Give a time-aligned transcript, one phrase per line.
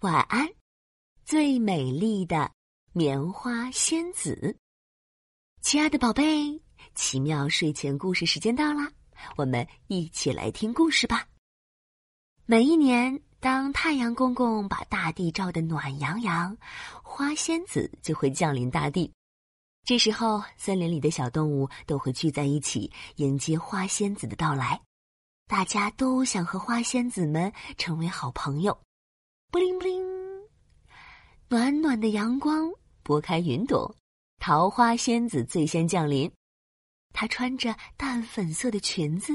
[0.00, 0.48] 晚安，
[1.26, 2.50] 最美丽的
[2.94, 4.56] 棉花仙子。
[5.60, 6.58] 亲爱的宝贝，
[6.94, 8.90] 奇妙睡前故事时间到啦，
[9.36, 11.28] 我们一起来听故事吧。
[12.46, 16.56] 每一年，当太阳公公把大地照得暖洋洋，
[17.02, 19.12] 花仙子就会降临大地。
[19.84, 24.80] 这时候，森林里的小动物都会聚在一起迎接花仙子的到来。
[25.46, 28.80] 大家都想和花仙子们成为好朋友。
[29.50, 30.00] 布灵布灵，
[31.48, 32.70] 暖暖的阳光
[33.02, 33.96] 拨开云朵，
[34.38, 36.30] 桃花仙子最先降临。
[37.12, 39.32] 她穿着淡粉色的裙子，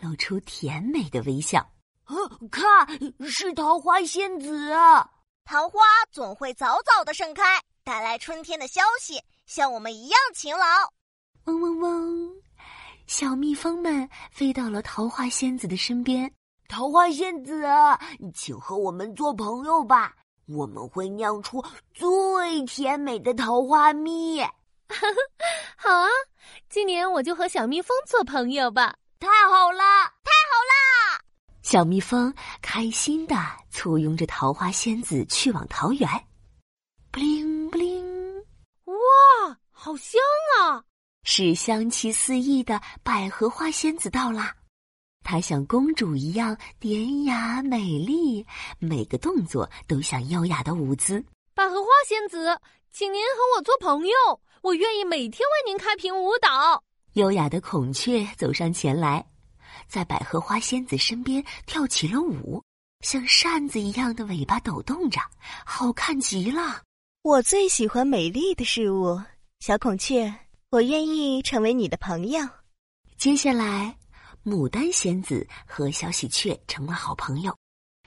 [0.00, 1.70] 露出甜美的微笑。
[2.50, 2.88] 看，
[3.28, 5.10] 是桃花仙子啊！
[5.44, 5.78] 桃花
[6.10, 10.64] 总会早早的盛开，带来春天的消息，像我们一样勤劳。
[11.44, 12.42] 嗡嗡嗡。
[13.06, 16.32] 小蜜蜂们飞到了桃花仙子的身边。
[16.68, 17.64] 桃花仙子，
[18.32, 20.14] 请和我们做朋友吧，
[20.46, 24.40] 我们会酿出最甜美的桃花蜜。
[25.76, 26.08] 好啊，
[26.68, 28.96] 今年我就和小蜜蜂做朋友吧。
[29.20, 29.78] 太好了，
[30.22, 31.20] 太好了！
[31.62, 33.34] 小蜜蜂开心的
[33.70, 36.08] 簇拥着桃花仙子去往桃园。
[37.10, 38.44] 布灵布灵，
[38.84, 38.94] 哇，
[39.70, 40.20] 好香
[40.60, 40.82] 啊！
[41.22, 44.54] 是香气四溢的百合花仙子到啦，
[45.24, 48.46] 她像公主一样典雅美丽，
[48.78, 51.24] 每个动作都像优雅的舞姿。
[51.54, 52.60] 百合花仙子，
[52.92, 54.14] 请您和我做朋友，
[54.62, 56.84] 我愿意每天为您开屏舞蹈。
[57.14, 59.24] 优雅的孔雀走上前来，
[59.88, 62.62] 在百合花仙子身边跳起了舞，
[63.00, 65.20] 像扇子一样的尾巴抖动着，
[65.64, 66.82] 好看极了。
[67.22, 69.18] 我最喜欢美丽的事物，
[69.60, 70.32] 小孔雀。
[70.70, 72.40] 我愿意成为你的朋友。
[73.16, 73.96] 接下来，
[74.44, 77.56] 牡丹仙子和小喜鹊成了好朋友，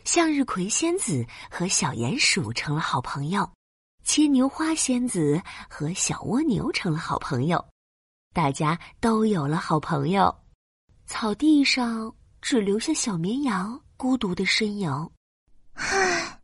[0.03, 3.49] 向日葵仙子和小鼹鼠成了好朋友，
[4.03, 7.65] 牵牛花仙子和小蜗牛成了好朋友，
[8.33, 10.33] 大家都有了好朋友。
[11.07, 15.09] 草地上只留下小绵羊孤独的身影。
[15.73, 16.39] 唉，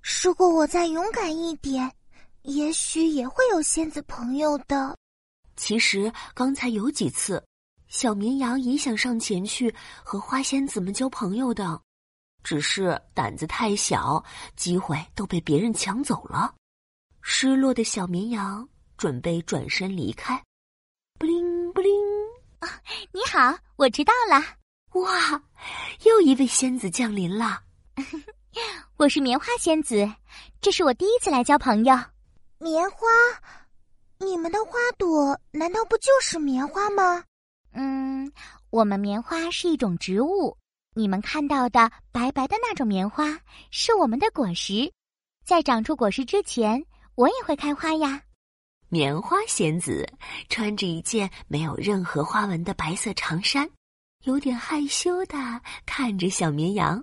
[0.00, 1.92] 如果我再勇敢一点，
[2.42, 4.96] 也许也会有仙子朋友的。
[5.54, 7.44] 其实刚才有几次，
[7.92, 9.72] 小绵羊也想上前去
[10.02, 11.78] 和花仙子们交朋友的，
[12.42, 14.24] 只是胆子太小，
[14.56, 16.54] 机会都被别人抢走了。
[17.20, 18.66] 失落的小绵羊
[18.96, 20.42] 准备转身离开。
[21.18, 21.92] 布灵布灵，
[22.60, 22.80] 啊，
[23.12, 24.42] 你好，我知道了。
[24.98, 25.42] 哇，
[26.06, 27.60] 又一位仙子降临了。
[28.96, 30.10] 我是棉花仙子，
[30.62, 31.94] 这是我第一次来交朋友。
[32.56, 33.06] 棉花。
[34.16, 37.22] 你们的花朵难道不就是棉花吗？
[37.72, 38.30] 嗯，
[38.70, 40.56] 我们棉花是一种植物，
[40.94, 43.38] 你们看到的白白的那种棉花
[43.70, 44.92] 是我们的果实，
[45.44, 46.84] 在长出果实之前，
[47.14, 48.22] 我也会开花呀。
[48.88, 50.06] 棉花仙子
[50.50, 53.68] 穿着一件没有任何花纹的白色长衫，
[54.24, 55.36] 有点害羞的
[55.86, 57.02] 看着小绵羊。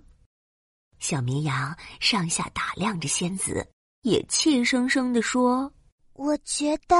[0.99, 3.67] 小绵羊上下打量着仙子，
[4.01, 5.73] 也怯生生的说。
[6.13, 6.95] 我觉得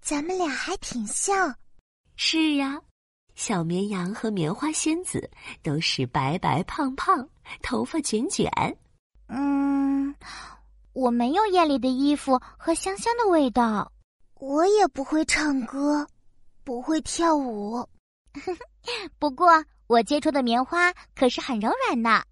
[0.00, 1.54] 咱们俩还挺像。
[2.16, 2.80] 是呀，
[3.34, 5.30] 小绵羊和棉花仙子
[5.62, 7.28] 都是白白胖胖，
[7.62, 8.50] 头发卷卷。
[9.28, 10.14] 嗯，
[10.92, 13.90] 我没有艳丽的衣服和香香的味道。
[14.34, 16.06] 我也不会唱歌，
[16.64, 17.88] 不会跳舞。
[19.18, 22.22] 不过我接触的棉花可是很柔软呢，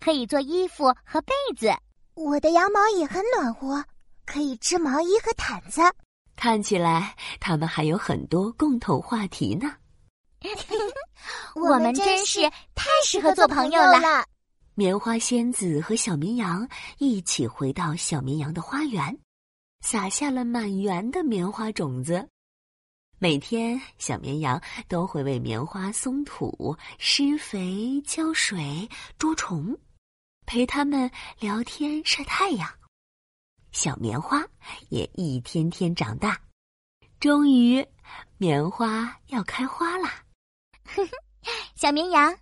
[0.00, 1.70] 可以做衣服和被子。
[2.14, 3.84] 我的羊毛也很暖和。
[4.24, 5.82] 可以织毛衣和毯子，
[6.36, 9.74] 看起来他们还有很多共同话题呢。
[11.54, 12.40] 我们真是
[12.74, 14.26] 太适合做朋友了。
[14.74, 16.66] 棉花仙子和小绵羊
[16.98, 19.18] 一起回到小绵羊的花园，
[19.82, 22.28] 撒下了满园的棉花种子。
[23.18, 28.88] 每天，小绵羊都会为棉花松土、施肥、浇水、
[29.18, 29.78] 捉虫，
[30.46, 32.68] 陪它们聊天、晒太阳。
[33.70, 34.44] 小棉花
[34.88, 36.40] 也一天天长大，
[37.20, 37.86] 终于，
[38.38, 40.08] 棉花要开花了。
[41.74, 42.36] 小绵羊，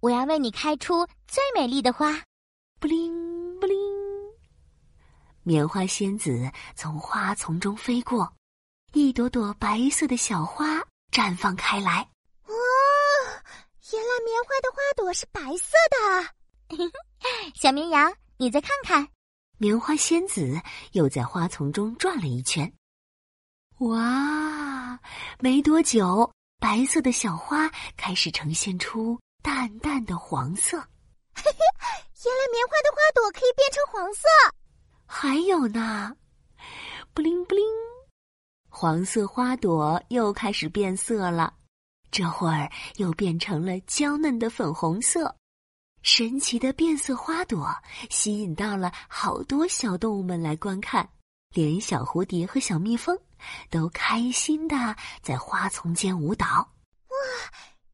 [0.00, 2.22] 我要为你开出最美丽的花。
[2.78, 3.76] 布灵布灵，
[5.42, 8.32] 棉花仙子从花丛中飞过，
[8.92, 10.82] 一朵朵白色的小花
[11.12, 12.08] 绽放开来。
[12.46, 12.54] 哇，
[13.92, 16.76] 原来棉花的花朵是白色的。
[17.54, 19.08] 小绵羊，你再看看。
[19.58, 20.58] 棉花仙子
[20.92, 22.72] 又在花丛中转了一圈，
[23.80, 24.98] 哇！
[25.38, 30.78] 没多久，白色的小花开始呈现出淡淡的黄色。
[31.34, 31.58] 嘿嘿，
[32.22, 34.28] 原来棉花的花朵可以变成黄黄色。
[35.06, 36.14] 还有呢，
[37.14, 37.64] 布灵布灵，
[38.68, 41.54] 黄色花朵又开始变色了，
[42.10, 45.34] 这会儿又变成了娇嫩的粉红色。
[46.02, 47.68] 神奇的变色花朵
[48.08, 51.08] 吸引到了好多小动物们来观看，
[51.54, 53.18] 连小蝴蝶和小蜜蜂
[53.70, 54.76] 都开心的
[55.22, 56.46] 在花丛间舞蹈。
[56.46, 57.16] 哇，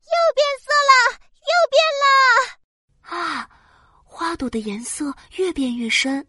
[0.02, 3.16] 又变色了，又变了！
[3.16, 3.50] 啊，
[4.04, 6.26] 花朵的颜色越变越深，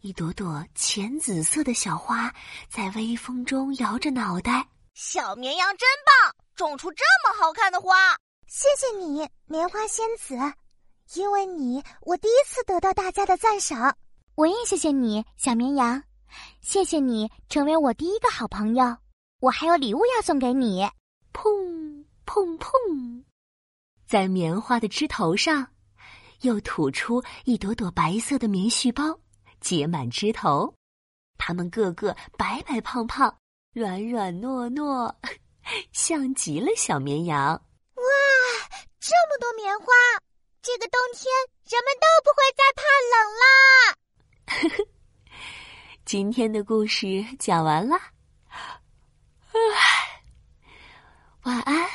[0.00, 2.32] 一朵朵浅紫色的小花
[2.68, 4.68] 在微风中摇着脑袋。
[4.94, 8.16] 小绵羊真棒，种出这么好看的花！
[8.46, 10.36] 谢谢你，棉花仙子。
[11.14, 13.96] 因为你，我第一次得到大家的赞赏。
[14.34, 16.02] 我也谢谢你，小绵羊，
[16.60, 18.96] 谢谢你成为我第一个好朋友。
[19.40, 20.88] 我还有礼物要送给你。
[21.32, 23.24] 砰砰砰，
[24.06, 25.66] 在棉花的枝头上，
[26.42, 29.18] 又吐出一朵朵白色的棉絮包，
[29.60, 30.72] 结满枝头。
[31.38, 33.34] 它们个个白白胖胖，
[33.72, 35.12] 软软糯糯，
[35.92, 37.38] 像极了小绵羊。
[37.94, 38.02] 哇，
[39.00, 39.86] 这么多棉花！
[40.60, 41.32] 这个冬天，
[41.64, 44.86] 人们都不会再怕冷啦。
[46.12, 47.96] 今天的故事讲完了，
[51.44, 51.88] 晚安，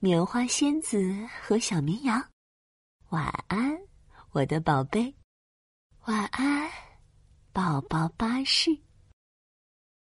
[0.00, 2.20] 棉花仙子和小绵羊。
[3.10, 3.78] 晚安，
[4.32, 5.14] 我的宝贝。
[6.06, 6.68] 晚安，
[7.52, 8.76] 宝宝巴士。